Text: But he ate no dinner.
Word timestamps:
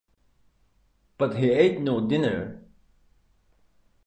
But 1.19 1.37
he 1.37 1.51
ate 1.51 1.79
no 1.79 2.01
dinner. 2.07 2.63